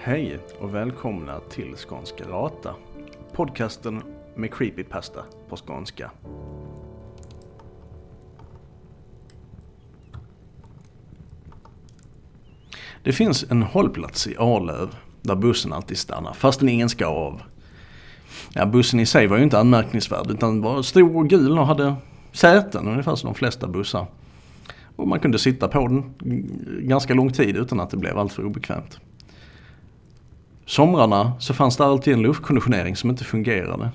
[0.00, 2.74] Hej och välkomna till Skånska Rata.
[3.32, 4.02] Podcasten
[4.36, 6.10] med creepypasta på skånska.
[13.02, 17.42] Det finns en hållplats i Arlöv där bussen alltid stannar fastän ingen ska av.
[18.52, 21.94] Ja, bussen i sig var ju inte anmärkningsvärd utan var stor och gul och hade
[22.32, 24.06] säten ungefär som de flesta bussar.
[24.96, 26.14] Och man kunde sitta på den
[26.82, 29.00] ganska lång tid utan att det blev alltför obekvämt.
[30.68, 33.90] Somrarna så fanns det alltid en luftkonditionering som inte fungerade.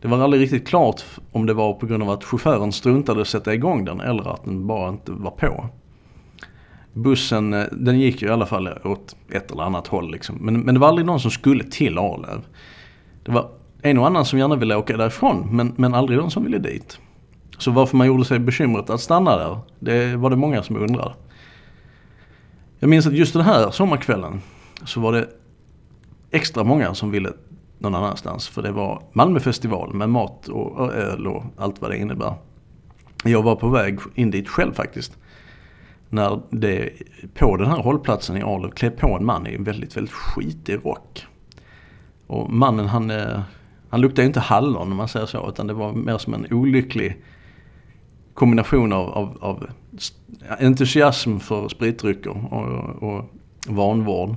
[0.00, 3.28] Det var aldrig riktigt klart om det var på grund av att chauffören struntade att
[3.28, 5.68] sätta igång den eller att den bara inte var på.
[6.92, 10.36] Bussen eh, den gick ju i alla fall åt ett eller annat håll liksom.
[10.40, 12.44] Men, men det var aldrig någon som skulle till Arlöv.
[13.22, 13.50] Det var
[13.82, 16.98] en och annan som gärna ville åka därifrån men, men aldrig någon som ville dit.
[17.58, 21.14] Så varför man gjorde sig bekymret att stanna där, det var det många som undrade.
[22.78, 24.40] Jag minns att just den här sommarkvällen
[24.84, 25.28] så var det
[26.34, 27.32] extra många som ville
[27.78, 28.48] någon annanstans.
[28.48, 32.34] För det var Malmöfestival med mat och öl och allt vad det innebär.
[33.24, 35.18] Jag var på väg in dit själv faktiskt.
[36.08, 36.90] När det
[37.34, 40.80] på den här hållplatsen i Arlöv klev på en man i en väldigt, väldigt skitig
[40.84, 41.26] rock.
[42.26, 43.40] Och mannen han, eh,
[43.88, 45.48] han luktade inte hallon om man säger så.
[45.48, 47.24] Utan det var mer som en olycklig
[48.34, 49.66] kombination av, av, av
[50.60, 53.24] entusiasm för spritdrycker och, och
[53.68, 54.36] vanvård.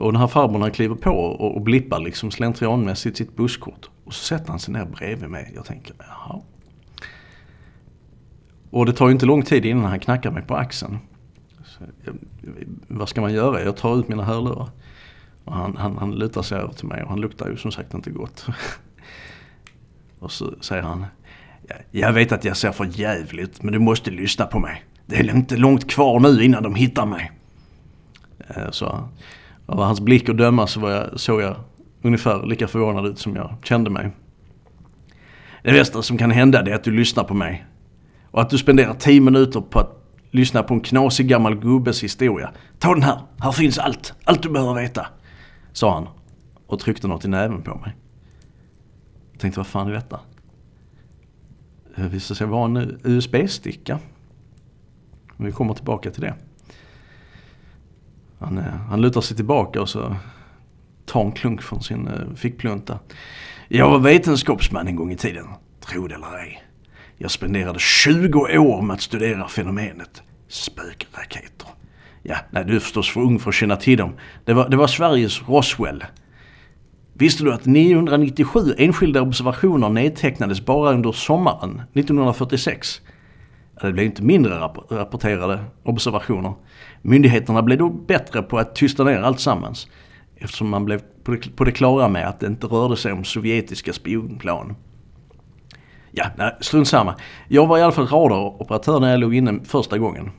[0.00, 3.90] Och den här farbrorn han kliver på och, och blippar liksom slentrianmässigt sitt busskort.
[4.04, 5.52] Och så sätter han sig ner bredvid mig.
[5.54, 6.40] Jag tänker, jaha.
[8.70, 10.98] Och det tar ju inte lång tid innan han knackar mig på axeln.
[11.64, 11.84] Så,
[12.88, 13.62] vad ska man göra?
[13.62, 14.68] Jag tar ut mina hörlurar.
[15.44, 17.94] Och han, han, han lutar sig över till mig och han luktar ju som sagt
[17.94, 18.46] inte gott.
[20.18, 21.06] och så säger han,
[21.90, 24.84] jag vet att jag ser för jävligt men du måste lyssna på mig.
[25.06, 27.32] Det är inte långt kvar nu innan de hittar mig.
[28.48, 29.08] Eh, så
[29.70, 31.56] av hans blick att döma så var jag, såg jag
[32.02, 34.10] ungefär lika förvånad ut som jag kände mig.
[35.62, 37.66] Det bästa som kan hända är att du lyssnar på mig.
[38.30, 40.00] Och att du spenderar tio minuter på att
[40.30, 42.50] lyssna på en knasig gammal gubbes historia.
[42.78, 45.06] Ta den här, här finns allt, allt du behöver veta.
[45.72, 46.08] Sa han
[46.66, 47.96] och tryckte något i näven på mig.
[49.32, 50.20] Jag tänkte vad fan är detta?
[51.96, 53.98] Eh, det visade sig vara en USB-sticka.
[55.36, 56.34] Vi kommer tillbaka till det.
[58.40, 60.16] Han, eh, han lutar sig tillbaka och så
[61.06, 62.98] tar en klunk från sin eh, fickplunta.
[63.68, 65.46] Jag var vetenskapsman en gång i tiden,
[65.80, 66.62] tro det eller ej.
[67.16, 71.68] Jag spenderade 20 år med att studera fenomenet spökraketer.
[72.22, 74.12] Ja, nej du är förstås för ung för att känna till dem.
[74.44, 76.04] Det var, det var Sveriges Roswell.
[77.12, 83.00] Visste du att 997 enskilda observationer nedtecknades bara under sommaren 1946?
[83.80, 84.58] Eh, det blev inte mindre
[84.90, 86.52] rapporterade observationer.
[87.02, 89.88] Myndigheterna blev då bättre på att tysta ner allt sammans.
[90.36, 91.00] Eftersom man blev
[91.56, 94.76] på det klara med att det inte rörde sig om sovjetiska spionplan.
[96.10, 97.14] Ja, nej, strunt samma.
[97.48, 100.30] Jag var i alla fall radaroperatör när jag låg inne första gången.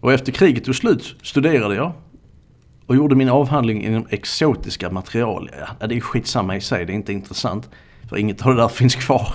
[0.00, 1.92] Och efter kriget tog slut studerade jag
[2.86, 5.50] och gjorde min avhandling inom exotiska material.
[5.80, 7.70] Ja, det är skitsamma i sig, det är inte intressant.
[8.08, 9.34] För inget av det där finns kvar.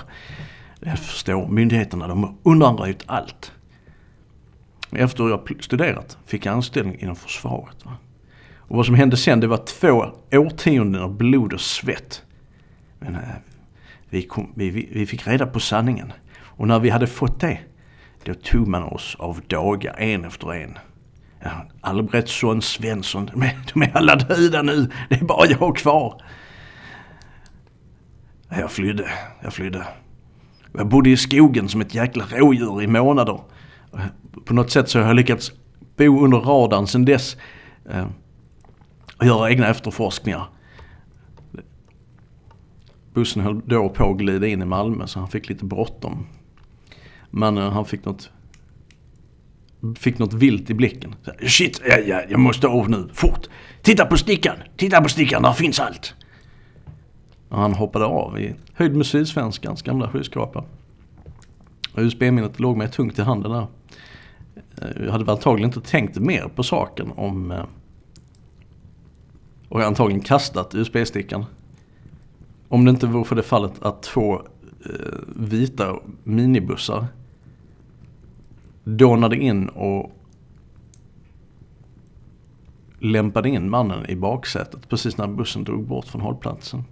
[0.86, 3.52] Jag förstår, myndigheterna de har undanröjt allt.
[4.92, 7.86] Efter jag studerat fick jag anställning inom försvaret.
[7.86, 7.98] Va?
[8.58, 12.24] Och vad som hände sen det var två årtionden av blod och svett.
[13.00, 13.22] Men eh,
[14.10, 16.14] vi, kom, vi, vi fick reda på sanningen.
[16.42, 17.60] Och när vi hade fått det,
[18.24, 20.78] då tog man oss av dagar en efter en.
[21.40, 24.90] Ja, Albrektsson, Svensson, de är, de är alla döda nu.
[25.10, 26.22] Det är bara jag kvar.
[28.50, 29.10] Jag flydde,
[29.42, 29.88] jag flydde.
[30.74, 33.40] Jag bodde i skogen som ett jäkla rådjur i månader.
[34.46, 35.52] På något sätt så har jag lyckats
[35.98, 37.38] bo under radarn sedan dess.
[37.90, 38.08] Eh,
[39.18, 40.50] och göra egna efterforskningar.
[43.14, 46.26] Bussen höll då på att glida in i Malmö så han fick lite bråttom.
[47.30, 48.30] Men eh, han fick något
[49.98, 51.16] Fick något vilt i blicken.
[51.48, 53.48] Shit, jag, jag, jag måste av nu, fort!
[53.82, 54.56] Titta på stickan!
[54.78, 56.16] Titta på stickan, där finns allt!
[57.54, 60.64] Han hoppade av i höjd med Sydsvenskans gamla skyskrapa.
[61.96, 63.68] USB-minnet låg mig tungt i handen där.
[64.82, 67.52] Eh, jag hade väl antagligen inte tänkt mer på saken om...
[67.52, 67.66] Eh,
[69.70, 71.46] och antagligen kastat USB-stickan.
[72.68, 74.34] Om det inte vore för det fallet att två
[74.86, 74.92] eh,
[75.36, 77.08] vita minibussar
[78.84, 80.12] dånade in och
[83.00, 86.84] lämpade in mannen i baksätet precis när bussen drog bort från hållplatsen.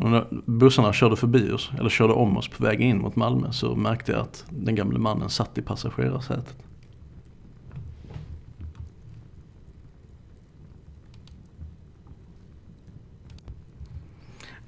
[0.00, 3.52] Och när bussarna körde förbi oss, eller körde om oss på väg in mot Malmö
[3.52, 6.56] så märkte jag att den gamle mannen satt i passagerarsätet.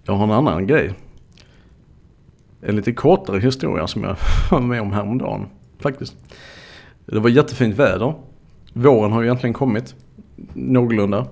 [0.02, 0.94] Jag har en annan grej.
[2.61, 4.17] En lite kortare historia som jag
[4.50, 5.46] var med om häromdagen
[5.79, 6.17] faktiskt.
[7.06, 8.14] Det var jättefint väder.
[8.73, 9.94] Våren har ju egentligen kommit
[10.55, 11.26] någorlunda.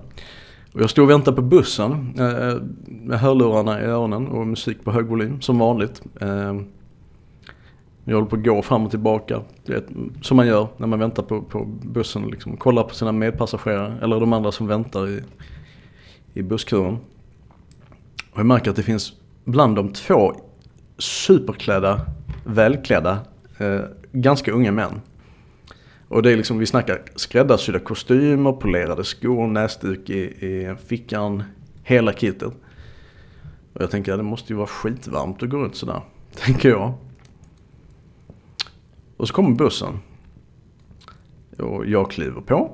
[0.73, 4.91] Och jag stod och väntade på bussen eh, med hörlurarna i öronen och musik på
[4.91, 6.01] hög volym som vanligt.
[6.21, 6.61] Eh,
[8.03, 9.41] jag håller på att gå fram och tillbaka.
[9.65, 9.85] Vet,
[10.21, 12.27] som man gör när man väntar på, på bussen.
[12.27, 15.23] Liksom, kollar på sina medpassagerare eller de andra som väntar i,
[16.33, 16.97] i busskuren.
[18.31, 19.13] Och jag märker att det finns
[19.43, 20.33] bland de två
[20.97, 22.01] superklädda,
[22.45, 23.19] välklädda,
[23.57, 23.81] eh,
[24.11, 25.01] ganska unga män.
[26.11, 31.43] Och det är liksom, vi snackar skräddarsydda kostymer, polerade skor, näsduk i, i fickan,
[31.83, 32.53] hela kittet.
[33.73, 36.01] Och jag tänker, ja, det måste ju vara skitvarmt att gå runt sådär,
[36.35, 36.93] tänker jag.
[39.17, 39.99] Och så kommer bussen.
[41.57, 42.71] Och jag kliver på.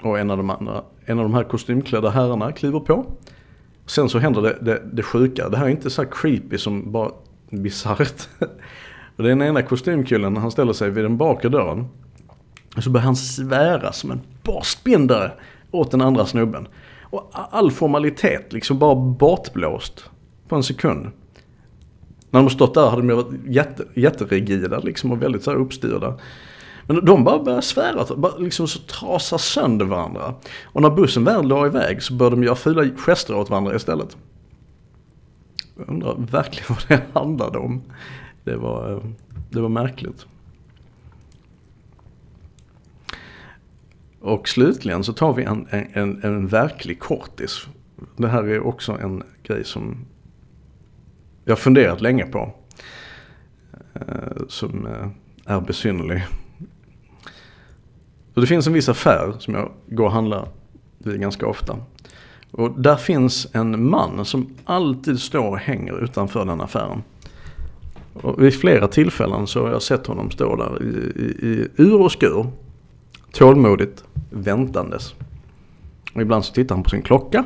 [0.00, 3.06] Och en av de andra, en av de här kostymklädda herrarna kliver på.
[3.86, 5.48] Sen så händer det, det, det sjuka.
[5.48, 7.10] Det här är inte så creepy som bara
[7.50, 8.28] bisarrt.
[9.16, 11.86] Den ena kostymkillen, han ställer sig vid den bakre dörren.
[12.76, 15.32] Och så börjar han svära som en borstbindare
[15.70, 16.68] åt den andra snubben.
[17.00, 20.10] Och all formalitet liksom bara bortblåst
[20.48, 21.10] på en sekund.
[22.30, 26.18] När de stått där hade de varit jätte, jätterigida liksom och väldigt så här uppstyrda.
[26.86, 30.34] Men de bara började svära, bara liksom så trasa sönder varandra.
[30.64, 34.16] Och när bussen väl la iväg så började de göra fula gester åt varandra istället.
[35.78, 37.82] Jag undrar verkligen vad det handlade om.
[38.44, 38.98] Det var, eh,
[39.50, 40.26] det var märkligt.
[44.22, 47.66] Och slutligen så tar vi en, en, en verklig kortis.
[48.16, 49.96] Det här är också en grej som
[51.44, 52.54] jag har funderat länge på.
[53.94, 56.24] Eh, som eh, är besynnerlig.
[58.34, 60.48] Så det finns en viss affär som jag går och handlar
[60.98, 61.76] vid ganska ofta.
[62.50, 67.02] Och där finns en man som alltid står och hänger utanför den affären.
[68.12, 70.86] Och vid flera tillfällen så har jag sett honom stå där i,
[71.22, 72.46] i, i ur och skur.
[73.32, 75.14] Tålmodigt väntandes.
[76.14, 77.44] Och ibland så tittar han på sin klocka.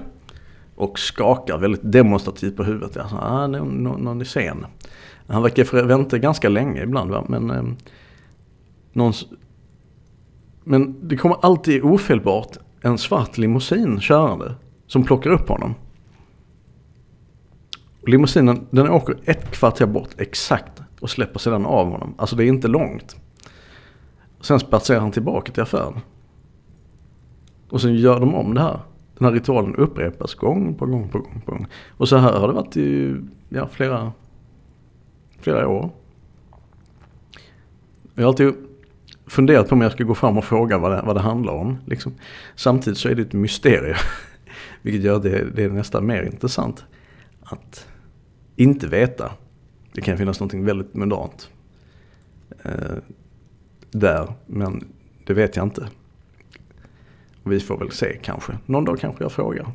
[0.75, 2.97] Och skakar väldigt demonstrativt på huvudet.
[2.97, 4.67] Jag sa, ah, någon, någon är sen.
[5.27, 7.25] Han verkar vänta ganska länge ibland va.
[7.29, 7.65] Men, eh,
[8.93, 9.13] någon,
[10.65, 14.55] men det kommer alltid ofelbart en svart limousin körande.
[14.87, 15.75] Som plockar upp honom.
[18.07, 22.15] Limousinen den åker ett kvarter bort exakt och släpper sedan av honom.
[22.19, 23.17] Alltså det är inte långt.
[24.47, 26.01] Sen spatserar han tillbaka till affären.
[27.69, 28.81] Och sen gör de om det här.
[29.19, 31.67] Den här ritualen upprepas gång på gång på gång på gång.
[31.89, 33.17] Och så här har det varit i
[33.49, 34.13] ja, flera,
[35.41, 35.91] flera år.
[38.15, 38.55] Jag har alltid
[39.27, 41.79] funderat på om jag ska gå fram och fråga vad det, vad det handlar om.
[41.87, 42.15] Liksom.
[42.55, 43.97] Samtidigt så är det ett mysterium.
[44.83, 46.85] Vilket gör det, det är nästan mer intressant.
[47.43, 47.87] Att
[48.57, 49.33] inte veta.
[49.93, 51.51] Det kan finnas något väldigt mundant.
[52.63, 52.97] Eh,
[54.01, 54.85] där, men
[55.27, 55.89] det vet jag inte.
[57.45, 58.59] Vi får väl se kanske.
[58.67, 59.67] Någon dag kanske jag frågar.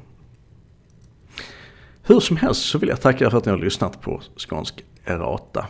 [2.03, 4.83] Hur som helst så vill jag tacka er för att ni har lyssnat på Skånsk
[5.05, 5.67] Errata.